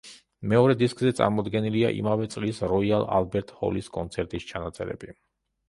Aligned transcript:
მეორე 0.53 0.75
დისკზე 0.79 1.11
წარმოდგენილია 1.19 1.91
იმავე 1.99 2.25
წლის 2.37 2.63
როიალ 2.73 3.07
ალბერტ 3.21 3.55
ჰოლის 3.61 3.93
კონცერტის 4.01 4.51
ჩანაწერები. 4.55 5.15